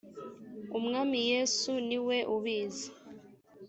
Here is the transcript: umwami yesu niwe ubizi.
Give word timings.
umwami 0.77 1.19
yesu 1.31 1.71
niwe 1.87 2.17
ubizi. 2.35 2.87